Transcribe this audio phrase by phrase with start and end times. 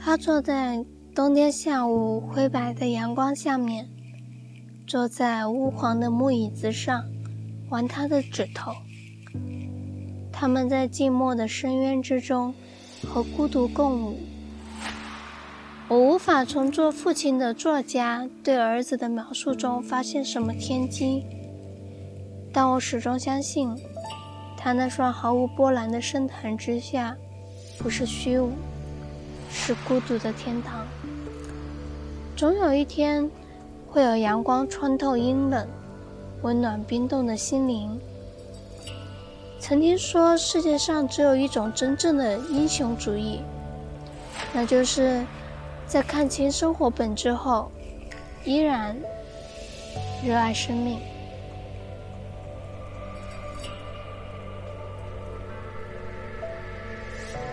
[0.00, 3.88] 他坐在冬天下午灰白的阳光下面，
[4.86, 7.04] 坐在乌黄的木椅子上，
[7.68, 8.72] 玩他的指头。
[10.32, 12.54] 他们在寂寞的深渊之中
[13.06, 14.18] 和孤独共舞。
[15.88, 21.24] 我无法从做父亲的作家对儿子的描述中发现什么天机，
[22.52, 23.76] 但我始终相信，
[24.56, 27.16] 他那双毫无波澜的深潭之下，
[27.78, 28.52] 不是虚无。
[29.50, 30.86] 是孤独的天堂。
[32.36, 33.30] 总有一天，
[33.88, 35.66] 会有阳光穿透阴冷，
[36.42, 37.98] 温暖冰冻的心灵。
[39.60, 43.40] 曾经说，世界上只有一种真正的英雄主义，
[44.52, 45.26] 那就是
[45.86, 47.70] 在看清生活本质后，
[48.44, 48.96] 依然
[50.24, 51.00] 热爱生命。